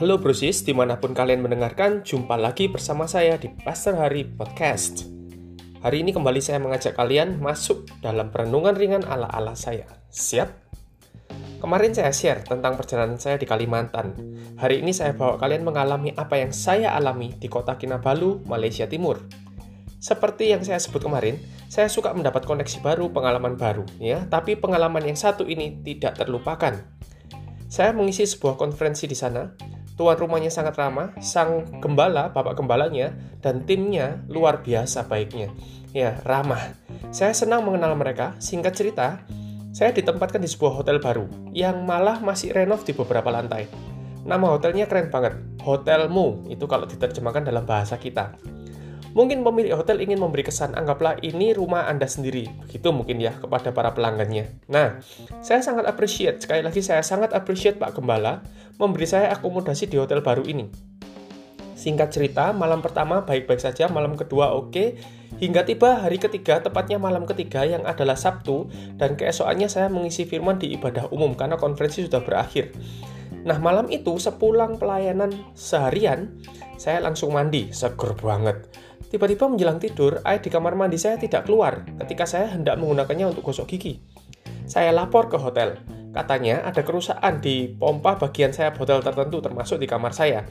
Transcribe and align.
Halo 0.00 0.16
brosis, 0.16 0.64
di 0.64 0.72
mana 0.72 0.96
pun 0.96 1.12
kalian 1.12 1.44
mendengarkan, 1.44 2.00
jumpa 2.00 2.32
lagi 2.40 2.72
bersama 2.72 3.04
saya 3.04 3.36
di 3.36 3.52
Pastor 3.52 4.00
Hari 4.00 4.32
Podcast. 4.32 5.04
Hari 5.84 6.00
ini 6.00 6.16
kembali 6.16 6.40
saya 6.40 6.56
mengajak 6.56 6.96
kalian 6.96 7.36
masuk 7.36 7.84
dalam 8.00 8.32
perenungan 8.32 8.72
ringan 8.72 9.04
ala-ala 9.04 9.52
saya. 9.52 9.84
Siap? 10.08 10.48
Kemarin 11.60 11.92
saya 11.92 12.16
share 12.16 12.40
tentang 12.48 12.80
perjalanan 12.80 13.20
saya 13.20 13.36
di 13.36 13.44
Kalimantan. 13.44 14.16
Hari 14.56 14.80
ini 14.80 14.96
saya 14.96 15.12
bawa 15.12 15.36
kalian 15.36 15.68
mengalami 15.68 16.16
apa 16.16 16.40
yang 16.40 16.56
saya 16.56 16.96
alami 16.96 17.36
di 17.36 17.52
kota 17.52 17.76
Kinabalu, 17.76 18.40
Malaysia 18.48 18.88
Timur. 18.88 19.20
Seperti 20.00 20.48
yang 20.48 20.64
saya 20.64 20.80
sebut 20.80 21.04
kemarin, 21.04 21.36
saya 21.68 21.92
suka 21.92 22.16
mendapat 22.16 22.48
koneksi 22.48 22.80
baru, 22.80 23.12
pengalaman 23.12 23.60
baru, 23.60 23.84
ya. 24.00 24.24
Tapi 24.24 24.56
pengalaman 24.56 25.04
yang 25.04 25.20
satu 25.20 25.44
ini 25.44 25.84
tidak 25.84 26.16
terlupakan. 26.16 26.88
Saya 27.68 27.92
mengisi 27.92 28.24
sebuah 28.24 28.56
konferensi 28.56 29.04
di 29.04 29.14
sana, 29.14 29.44
Tuan 30.00 30.16
rumahnya 30.16 30.48
sangat 30.48 30.80
ramah, 30.80 31.12
sang 31.20 31.68
gembala, 31.84 32.32
bapak 32.32 32.56
gembalanya, 32.56 33.12
dan 33.44 33.68
timnya 33.68 34.24
luar 34.32 34.64
biasa 34.64 35.04
baiknya. 35.04 35.52
Ya, 35.92 36.16
ramah. 36.24 36.72
Saya 37.12 37.36
senang 37.36 37.68
mengenal 37.68 37.92
mereka. 38.00 38.32
Singkat 38.40 38.72
cerita, 38.72 39.20
saya 39.76 39.92
ditempatkan 39.92 40.40
di 40.40 40.48
sebuah 40.48 40.80
hotel 40.80 41.04
baru 41.04 41.28
yang 41.52 41.84
malah 41.84 42.16
masih 42.24 42.48
renov 42.56 42.80
di 42.88 42.96
beberapa 42.96 43.28
lantai. 43.28 43.68
Nama 44.24 44.46
hotelnya 44.48 44.88
keren 44.88 45.12
banget, 45.12 45.36
Hotelmu. 45.60 46.48
Itu 46.48 46.64
kalau 46.64 46.88
diterjemahkan 46.88 47.44
dalam 47.44 47.68
bahasa 47.68 48.00
kita. 48.00 48.40
Mungkin 49.10 49.42
pemilik 49.42 49.74
hotel 49.74 49.98
ingin 49.98 50.22
memberi 50.22 50.46
kesan, 50.46 50.78
anggaplah 50.78 51.18
ini 51.18 51.50
rumah 51.50 51.90
Anda 51.90 52.06
sendiri. 52.06 52.46
Begitu 52.66 52.94
mungkin 52.94 53.18
ya 53.18 53.34
kepada 53.34 53.74
para 53.74 53.90
pelanggannya. 53.90 54.62
Nah, 54.70 55.02
saya 55.42 55.60
sangat 55.66 55.90
appreciate, 55.90 56.38
sekali 56.38 56.62
lagi 56.62 56.78
saya 56.78 57.02
sangat 57.02 57.34
appreciate 57.34 57.74
Pak 57.82 57.98
Gembala 57.98 58.46
memberi 58.78 59.04
saya 59.04 59.34
akomodasi 59.34 59.90
di 59.90 59.98
hotel 59.98 60.22
baru 60.22 60.46
ini. 60.46 60.70
Singkat 61.80 62.12
cerita, 62.12 62.52
malam 62.52 62.84
pertama 62.84 63.24
baik-baik 63.24 63.56
saja, 63.56 63.88
malam 63.88 64.12
kedua 64.12 64.52
oke, 64.52 64.68
okay, 64.68 64.88
hingga 65.40 65.64
tiba 65.64 66.04
hari 66.04 66.20
ketiga, 66.20 66.60
tepatnya 66.60 67.00
malam 67.00 67.24
ketiga 67.24 67.64
yang 67.64 67.88
adalah 67.88 68.20
Sabtu, 68.20 68.68
dan 69.00 69.16
keesokannya 69.16 69.64
saya 69.64 69.88
mengisi 69.88 70.28
firman 70.28 70.60
di 70.60 70.76
ibadah 70.76 71.08
umum 71.08 71.32
karena 71.32 71.56
konferensi 71.56 72.04
sudah 72.04 72.20
berakhir. 72.20 72.76
Nah, 73.48 73.56
malam 73.56 73.88
itu 73.88 74.20
sepulang 74.20 74.76
pelayanan 74.76 75.32
seharian, 75.56 76.36
saya 76.76 77.00
langsung 77.00 77.32
mandi, 77.32 77.72
seger 77.72 78.12
banget. 78.12 78.60
Tiba-tiba 79.10 79.50
menjelang 79.50 79.82
tidur, 79.82 80.22
air 80.22 80.38
di 80.38 80.46
kamar 80.46 80.78
mandi 80.78 80.94
saya 80.94 81.18
tidak 81.18 81.50
keluar 81.50 81.82
ketika 81.98 82.30
saya 82.30 82.46
hendak 82.54 82.78
menggunakannya 82.78 83.34
untuk 83.34 83.42
gosok 83.42 83.66
gigi. 83.74 83.98
Saya 84.70 84.94
lapor 84.94 85.26
ke 85.26 85.34
hotel. 85.34 85.82
Katanya 86.14 86.62
ada 86.62 86.86
kerusakan 86.86 87.42
di 87.42 87.74
pompa 87.74 88.14
bagian 88.14 88.54
sayap 88.54 88.78
hotel 88.78 89.02
tertentu 89.02 89.42
termasuk 89.42 89.82
di 89.82 89.90
kamar 89.90 90.14
saya. 90.14 90.46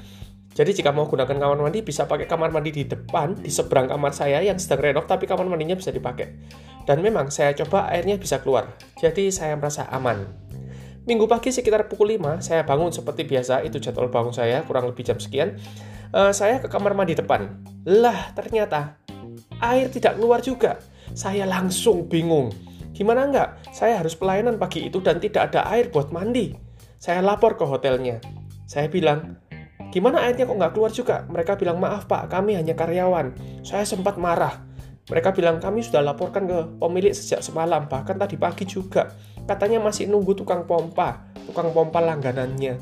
Jadi 0.52 0.76
jika 0.76 0.92
mau 0.92 1.08
gunakan 1.08 1.40
kamar 1.40 1.56
mandi 1.56 1.80
bisa 1.88 2.04
pakai 2.04 2.28
kamar 2.28 2.52
mandi 2.52 2.76
di 2.76 2.84
depan, 2.84 3.40
di 3.40 3.48
seberang 3.48 3.88
kamar 3.88 4.12
saya 4.12 4.44
yang 4.44 4.60
sedang 4.60 4.92
renov 4.92 5.08
tapi 5.08 5.24
kamar 5.24 5.48
mandinya 5.48 5.80
bisa 5.80 5.96
dipakai. 5.96 6.36
Dan 6.84 7.00
memang 7.00 7.32
saya 7.32 7.56
coba 7.56 7.88
airnya 7.88 8.20
bisa 8.20 8.44
keluar. 8.44 8.76
Jadi 9.00 9.32
saya 9.32 9.56
merasa 9.56 9.88
aman. 9.88 10.49
Minggu 11.10 11.26
pagi 11.26 11.50
sekitar 11.50 11.90
pukul 11.90 12.22
5, 12.22 12.38
saya 12.38 12.62
bangun 12.62 12.94
seperti 12.94 13.26
biasa, 13.26 13.66
itu 13.66 13.82
jadwal 13.82 14.14
bangun 14.14 14.30
saya, 14.30 14.62
kurang 14.62 14.94
lebih 14.94 15.02
jam 15.02 15.18
sekian 15.18 15.58
uh, 16.14 16.30
saya 16.30 16.62
ke 16.62 16.70
kamar 16.70 16.94
mandi 16.94 17.18
depan. 17.18 17.50
Lah, 17.90 18.30
ternyata 18.38 19.02
air 19.58 19.90
tidak 19.90 20.22
keluar 20.22 20.38
juga. 20.46 20.78
Saya 21.18 21.50
langsung 21.50 22.06
bingung. 22.06 22.54
Gimana 22.94 23.26
enggak? 23.26 23.58
Saya 23.74 24.06
harus 24.06 24.14
pelayanan 24.14 24.62
pagi 24.62 24.86
itu 24.86 25.02
dan 25.02 25.18
tidak 25.18 25.50
ada 25.50 25.66
air 25.74 25.90
buat 25.90 26.14
mandi. 26.14 26.54
Saya 27.02 27.26
lapor 27.26 27.58
ke 27.58 27.66
hotelnya. 27.66 28.22
Saya 28.70 28.86
bilang, 28.86 29.42
gimana 29.90 30.30
airnya 30.30 30.46
kok 30.46 30.62
nggak 30.62 30.74
keluar 30.78 30.94
juga? 30.94 31.26
Mereka 31.26 31.58
bilang, 31.58 31.82
maaf 31.82 32.06
pak, 32.06 32.30
kami 32.30 32.54
hanya 32.54 32.78
karyawan. 32.78 33.34
Saya 33.66 33.82
sempat 33.82 34.22
marah. 34.22 34.69
Mereka 35.10 35.34
bilang, 35.34 35.58
kami 35.58 35.82
sudah 35.82 36.06
laporkan 36.06 36.46
ke 36.46 36.58
pemilik 36.78 37.14
sejak 37.14 37.42
semalam, 37.42 37.90
bahkan 37.90 38.16
tadi 38.16 38.38
pagi 38.38 38.70
juga. 38.70 39.10
Katanya 39.50 39.82
masih 39.82 40.06
nunggu 40.06 40.38
tukang 40.38 40.70
pompa, 40.70 41.26
tukang 41.50 41.74
pompa 41.74 41.98
langganannya. 41.98 42.78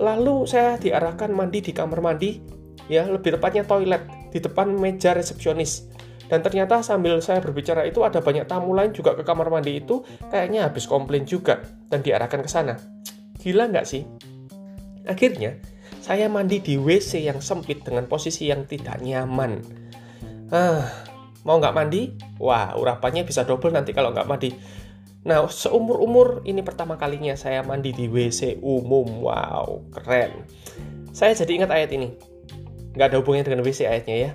Lalu 0.00 0.48
saya 0.48 0.80
diarahkan 0.80 1.28
mandi 1.32 1.60
di 1.60 1.72
kamar 1.76 2.00
mandi, 2.00 2.40
ya 2.88 3.04
lebih 3.04 3.36
tepatnya 3.36 3.68
toilet 3.68 4.04
di 4.32 4.40
depan 4.40 4.72
meja 4.72 5.12
resepsionis. 5.12 5.88
Dan 6.26 6.42
ternyata 6.42 6.82
sambil 6.82 7.22
saya 7.22 7.38
berbicara 7.38 7.86
itu 7.86 8.02
ada 8.02 8.18
banyak 8.18 8.50
tamu 8.50 8.74
lain 8.74 8.90
juga 8.90 9.14
ke 9.14 9.22
kamar 9.22 9.46
mandi 9.46 9.78
itu 9.78 10.02
kayaknya 10.26 10.66
habis 10.66 10.90
komplain 10.90 11.22
juga 11.22 11.62
dan 11.86 12.02
diarahkan 12.02 12.42
ke 12.42 12.50
sana. 12.50 12.74
Gila 13.38 13.70
nggak 13.70 13.86
sih? 13.86 14.02
Akhirnya, 15.06 15.54
saya 16.02 16.26
mandi 16.26 16.58
di 16.58 16.74
WC 16.74 17.30
yang 17.30 17.38
sempit 17.38 17.86
dengan 17.86 18.10
posisi 18.10 18.50
yang 18.50 18.66
tidak 18.66 18.98
nyaman. 19.06 19.62
Ah, 20.50 20.90
mau 21.46 21.62
nggak 21.62 21.74
mandi? 21.78 22.10
Wah, 22.42 22.74
urapannya 22.74 23.22
bisa 23.22 23.46
double 23.46 23.70
nanti 23.70 23.94
kalau 23.94 24.10
nggak 24.10 24.26
mandi. 24.26 24.50
Nah, 25.26 25.46
seumur-umur 25.46 26.42
ini 26.46 26.62
pertama 26.62 26.98
kalinya 26.98 27.34
saya 27.38 27.62
mandi 27.62 27.94
di 27.94 28.10
WC 28.10 28.58
umum. 28.62 29.22
Wow, 29.22 29.86
keren. 29.94 30.42
Saya 31.14 31.38
jadi 31.38 31.62
ingat 31.62 31.70
ayat 31.70 31.90
ini. 31.94 32.14
Nggak 32.98 33.06
ada 33.10 33.16
hubungannya 33.22 33.46
dengan 33.46 33.62
WC 33.62 33.86
ayatnya 33.86 34.16
ya. 34.18 34.30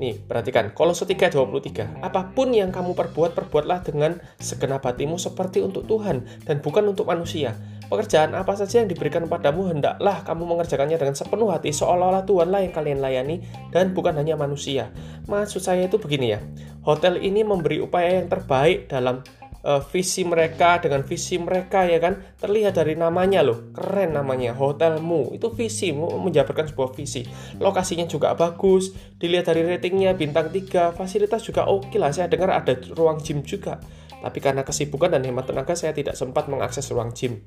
Nih, 0.00 0.16
perhatikan. 0.16 0.72
Kolose 0.72 1.04
3.23. 1.04 2.00
Apa 2.00 2.30
pun 2.32 2.54
yang 2.54 2.72
kamu 2.72 2.94
perbuat, 2.94 3.36
perbuatlah 3.36 3.84
dengan 3.84 4.16
segenap 4.40 4.86
hatimu 4.86 5.18
seperti 5.20 5.60
untuk 5.60 5.84
Tuhan 5.86 6.24
dan 6.46 6.62
bukan 6.62 6.88
untuk 6.88 7.10
manusia. 7.10 7.58
Pekerjaan 7.90 8.38
apa 8.38 8.54
saja 8.54 8.78
yang 8.78 8.86
diberikan 8.86 9.26
padamu, 9.26 9.66
hendaklah 9.66 10.22
kamu 10.22 10.46
mengerjakannya 10.46 10.94
dengan 10.94 11.18
sepenuh 11.18 11.50
hati, 11.50 11.74
seolah-olah 11.74 12.22
Tuhanlah 12.22 12.62
yang 12.62 12.70
kalian 12.70 13.02
layani 13.02 13.42
dan 13.74 13.90
bukan 13.90 14.14
hanya 14.14 14.38
manusia. 14.38 14.94
Maksud 15.26 15.58
saya 15.58 15.90
itu 15.90 15.98
begini 15.98 16.38
ya. 16.38 16.40
Hotel 16.86 17.18
ini 17.18 17.42
memberi 17.42 17.82
upaya 17.82 18.22
yang 18.22 18.30
terbaik 18.30 18.86
dalam 18.86 19.26
uh, 19.64 19.82
visi 19.92 20.24
mereka 20.24 20.80
dengan 20.80 21.04
visi 21.04 21.36
mereka 21.36 21.84
ya 21.84 22.00
kan 22.00 22.20
terlihat 22.40 22.76
dari 22.76 22.96
namanya 22.96 23.44
loh 23.44 23.72
keren 23.74 24.16
namanya 24.16 24.56
hotelmu 24.56 25.36
itu 25.36 25.52
visi 25.52 25.92
menjabarkan 25.94 26.72
sebuah 26.72 26.90
visi 26.96 27.24
lokasinya 27.60 28.06
juga 28.08 28.32
bagus 28.36 28.92
dilihat 29.20 29.52
dari 29.52 29.64
ratingnya 29.66 30.16
bintang 30.16 30.48
3 30.48 30.96
fasilitas 30.96 31.44
juga 31.44 31.68
oke 31.68 31.92
okay 31.92 31.98
lah 32.00 32.12
saya 32.12 32.28
dengar 32.30 32.52
ada 32.52 32.76
ruang 32.96 33.20
gym 33.20 33.44
juga 33.44 33.80
tapi 34.20 34.38
karena 34.38 34.62
kesibukan 34.62 35.12
dan 35.12 35.24
hemat 35.24 35.48
tenaga 35.48 35.72
saya 35.72 35.96
tidak 35.96 36.16
sempat 36.16 36.46
mengakses 36.46 36.88
ruang 36.92 37.12
gym 37.16 37.40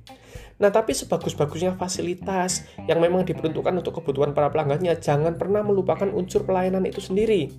Nah, 0.62 0.70
tapi 0.70 0.94
sebagus-bagusnya 0.94 1.74
fasilitas 1.74 2.70
yang 2.86 3.02
memang 3.02 3.26
diperuntukkan 3.26 3.74
untuk 3.74 4.02
kebutuhan 4.02 4.38
para 4.38 4.54
pelanggannya, 4.54 4.94
jangan 5.02 5.34
pernah 5.42 5.66
melupakan 5.66 6.06
unsur 6.14 6.46
pelayanan 6.46 6.86
itu 6.86 7.02
sendiri. 7.02 7.50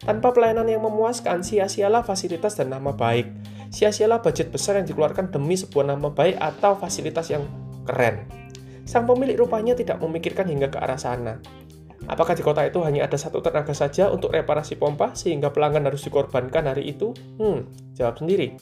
Tanpa 0.00 0.32
pelayanan 0.32 0.64
yang 0.70 0.80
memuaskan, 0.80 1.44
sia-sialah 1.44 2.06
fasilitas 2.06 2.56
dan 2.56 2.72
nama 2.72 2.94
baik. 2.94 3.28
Sia-sialah 3.68 4.24
budget 4.24 4.48
besar 4.48 4.80
yang 4.80 4.88
dikeluarkan 4.88 5.28
demi 5.28 5.60
sebuah 5.60 5.92
nama 5.92 6.08
baik 6.08 6.40
atau 6.40 6.78
fasilitas 6.80 7.28
yang 7.28 7.44
keren. 7.84 8.24
Sang 8.88 9.04
pemilik 9.04 9.36
rupanya 9.36 9.76
tidak 9.76 10.00
memikirkan 10.00 10.48
hingga 10.48 10.72
ke 10.72 10.80
arah 10.80 10.96
sana. 10.96 11.44
Apakah 12.08 12.32
di 12.32 12.40
kota 12.40 12.64
itu 12.64 12.80
hanya 12.80 13.04
ada 13.04 13.20
satu 13.20 13.44
tenaga 13.44 13.76
saja 13.76 14.08
untuk 14.08 14.32
reparasi 14.32 14.80
pompa 14.80 15.12
sehingga 15.12 15.52
pelanggan 15.52 15.84
harus 15.84 16.00
dikorbankan 16.08 16.72
hari 16.72 16.96
itu? 16.96 17.12
Hmm, 17.36 17.68
jawab 17.92 18.16
sendiri. 18.16 18.56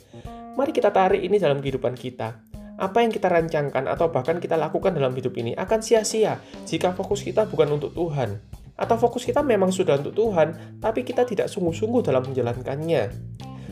Mari 0.58 0.74
kita 0.74 0.90
tarik 0.90 1.22
ini 1.22 1.38
dalam 1.38 1.62
kehidupan 1.62 1.94
kita 1.94 2.56
apa 2.76 3.00
yang 3.00 3.08
kita 3.08 3.32
rancangkan 3.32 3.88
atau 3.88 4.12
bahkan 4.12 4.36
kita 4.36 4.60
lakukan 4.60 4.92
dalam 4.92 5.16
hidup 5.16 5.32
ini 5.40 5.56
akan 5.56 5.80
sia-sia 5.80 6.40
jika 6.68 6.92
fokus 6.92 7.24
kita 7.24 7.48
bukan 7.48 7.80
untuk 7.80 7.96
Tuhan. 7.96 8.36
Atau 8.76 9.00
fokus 9.00 9.24
kita 9.24 9.40
memang 9.40 9.72
sudah 9.72 9.96
untuk 9.96 10.12
Tuhan, 10.12 10.76
tapi 10.84 11.00
kita 11.00 11.24
tidak 11.24 11.48
sungguh-sungguh 11.48 12.04
dalam 12.04 12.28
menjalankannya. 12.28 13.08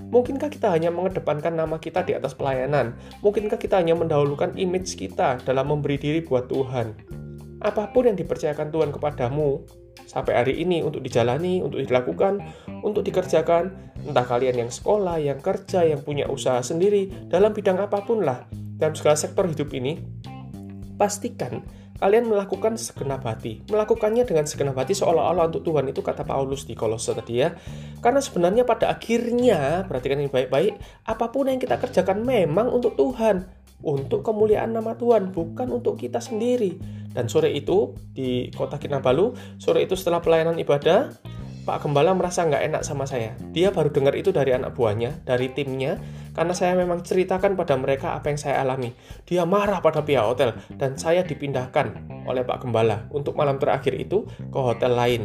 Mungkinkah 0.09 0.49
kita 0.49 0.73
hanya 0.73 0.89
mengedepankan 0.89 1.53
nama 1.53 1.77
kita 1.77 2.01
di 2.09 2.17
atas 2.17 2.33
pelayanan? 2.33 2.97
Mungkinkah 3.21 3.61
kita 3.61 3.85
hanya 3.85 3.93
mendahulukan 3.93 4.57
image 4.57 4.97
kita 4.97 5.45
dalam 5.45 5.69
memberi 5.69 6.01
diri 6.01 6.21
buat 6.25 6.49
Tuhan? 6.49 7.14
Apa 7.65 7.89
pun 7.89 8.05
yang 8.05 8.13
dipercayakan 8.21 8.69
Tuhan 8.69 8.93
kepadamu 8.93 9.65
sampai 10.05 10.37
hari 10.37 10.61
ini 10.61 10.85
untuk 10.85 11.01
dijalani, 11.01 11.65
untuk 11.65 11.81
dilakukan, 11.81 12.45
untuk 12.85 13.01
dikerjakan, 13.09 13.73
entah 14.05 14.27
kalian 14.29 14.69
yang 14.69 14.71
sekolah, 14.71 15.17
yang 15.17 15.41
kerja, 15.41 15.81
yang 15.89 16.05
punya 16.05 16.29
usaha 16.29 16.61
sendiri, 16.61 17.09
dalam 17.33 17.57
bidang 17.57 17.81
apa 17.81 18.05
pun 18.05 18.21
lah, 18.21 18.45
dalam 18.77 18.93
segala 18.93 19.17
sektor 19.17 19.49
hidup 19.49 19.73
ini, 19.73 19.97
pastikan 21.01 21.65
kalian 22.05 22.29
melakukan 22.29 22.77
segenap 22.77 23.25
hati. 23.25 23.65
Melakukannya 23.73 24.29
dengan 24.29 24.45
segenap 24.45 24.77
hati 24.77 24.93
seolah-olah 24.93 25.49
untuk 25.49 25.65
Tuhan 25.65 25.89
itu 25.89 26.05
kata 26.05 26.29
Paulus 26.29 26.69
di 26.69 26.77
Kolose 26.77 27.17
tadi 27.17 27.41
ya. 27.41 27.57
Karena 28.05 28.21
sebenarnya 28.21 28.69
pada 28.69 28.93
akhirnya, 28.93 29.89
perhatikan 29.89 30.21
ini 30.21 30.29
baik-baik, 30.29 30.77
apa 31.09 31.33
pun 31.33 31.49
yang 31.49 31.57
kita 31.57 31.81
kerjakan 31.81 32.29
memang 32.29 32.69
untuk 32.69 32.93
Tuhan. 33.01 33.65
Untuk 33.85 34.25
kemuliaan 34.25 34.73
nama 34.73 34.97
Tuhan, 34.97 35.33
bukan 35.33 35.69
untuk 35.69 36.01
kita 36.01 36.21
sendiri. 36.21 37.04
Dan 37.15 37.31
sore 37.31 37.55
itu 37.55 37.95
di 38.11 38.51
kota 38.51 38.77
Kinabalu, 38.77 39.33
sore 39.63 39.87
itu 39.87 39.95
setelah 39.95 40.19
pelayanan 40.19 40.59
ibadah, 40.59 41.15
Pak 41.65 41.81
Gembala 41.81 42.13
merasa 42.13 42.45
nggak 42.45 42.61
enak 42.61 42.83
sama 42.85 43.09
saya. 43.09 43.33
Dia 43.57 43.73
baru 43.73 43.89
dengar 43.89 44.13
itu 44.13 44.29
dari 44.35 44.53
anak 44.53 44.77
buahnya, 44.77 45.25
dari 45.25 45.49
timnya, 45.49 45.97
karena 46.37 46.53
saya 46.53 46.77
memang 46.77 47.01
ceritakan 47.01 47.57
pada 47.57 47.73
mereka 47.81 48.13
apa 48.13 48.29
yang 48.29 48.37
saya 48.37 48.61
alami. 48.61 48.93
Dia 49.25 49.49
marah 49.49 49.81
pada 49.81 50.05
pihak 50.05 50.27
hotel, 50.29 50.53
dan 50.77 51.01
saya 51.01 51.25
dipindahkan 51.25 52.13
oleh 52.29 52.45
Pak 52.45 52.69
Gembala 52.69 53.09
untuk 53.09 53.33
malam 53.33 53.57
terakhir 53.57 53.97
itu 53.97 54.29
ke 54.29 54.59
hotel 54.61 54.93
lain. 54.93 55.23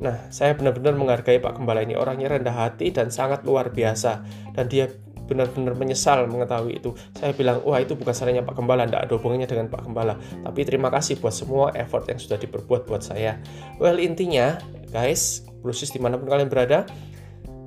Nah, 0.00 0.32
saya 0.32 0.56
benar-benar 0.56 0.96
menghargai 0.96 1.38
Pak 1.44 1.60
Gembala 1.60 1.84
ini. 1.84 1.92
Orangnya 1.92 2.32
rendah 2.32 2.56
hati 2.56 2.88
dan 2.88 3.12
sangat 3.12 3.44
luar 3.44 3.68
biasa. 3.68 4.24
Dan 4.56 4.66
dia 4.72 4.88
benar-benar 5.30 5.78
menyesal 5.78 6.26
mengetahui 6.26 6.82
itu. 6.82 6.90
Saya 7.14 7.30
bilang, 7.30 7.62
wah 7.62 7.78
itu 7.78 7.94
bukan 7.94 8.10
salahnya 8.10 8.42
Pak 8.42 8.58
Gembala, 8.58 8.90
tidak 8.90 9.06
ada 9.06 9.12
hubungannya 9.14 9.46
dengan 9.46 9.70
Pak 9.70 9.86
Gembala. 9.86 10.18
Tapi 10.18 10.60
terima 10.66 10.90
kasih 10.90 11.22
buat 11.22 11.30
semua 11.30 11.70
effort 11.78 12.10
yang 12.10 12.18
sudah 12.18 12.34
diperbuat 12.42 12.90
buat 12.90 13.06
saya. 13.06 13.38
Well, 13.78 14.02
intinya, 14.02 14.58
guys, 14.90 15.46
proses 15.62 15.94
di 15.94 16.02
mana 16.02 16.18
pun 16.18 16.26
kalian 16.26 16.50
berada, 16.50 16.82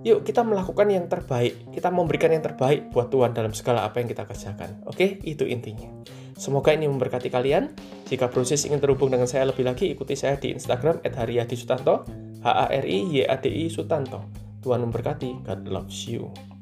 yuk 0.03 0.27
kita 0.27 0.43
melakukan 0.43 0.91
yang 0.91 1.07
terbaik. 1.07 1.71
Kita 1.71 1.87
memberikan 1.87 2.35
yang 2.35 2.43
terbaik 2.43 2.91
buat 2.91 3.07
Tuhan 3.07 3.31
dalam 3.31 3.55
segala 3.55 3.87
apa 3.87 4.03
yang 4.03 4.11
kita 4.11 4.27
kerjakan. 4.27 4.83
Oke, 4.83 5.23
itu 5.23 5.47
intinya. 5.47 5.87
Semoga 6.33 6.73
ini 6.73 6.89
memberkati 6.89 7.29
kalian. 7.29 7.71
Jika 8.09 8.27
proses 8.27 8.65
ingin 8.67 8.81
terhubung 8.81 9.13
dengan 9.13 9.29
saya 9.29 9.47
lebih 9.47 9.63
lagi, 9.63 9.93
ikuti 9.93 10.17
saya 10.17 10.35
di 10.35 10.51
Instagram 10.51 10.99
@haryadi 11.05 11.55
Sutanto, 11.55 12.03
H 12.43 12.45
A 12.49 12.65
R 12.67 12.85
I 12.85 12.99
Y 13.07 13.23
A 13.23 13.37
D 13.39 13.47
I 13.47 13.69
Sutanto. 13.69 14.27
Tuhan 14.63 14.81
memberkati. 14.83 15.45
God 15.45 15.61
loves 15.69 16.07
you. 16.09 16.52